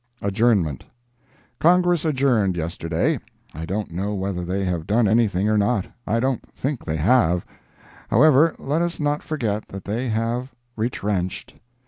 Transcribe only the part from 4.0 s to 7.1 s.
whether they have done anything or not. I don't think they